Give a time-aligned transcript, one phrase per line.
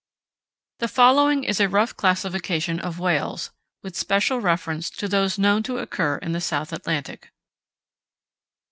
[0.79, 3.51] The following is a rough classification of whales,
[3.83, 7.31] with special reference to those known to occur in the South Atlantic: 1.